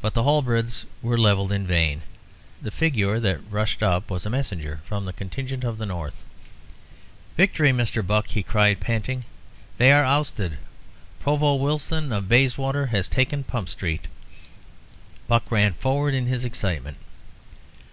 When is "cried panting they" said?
8.44-9.90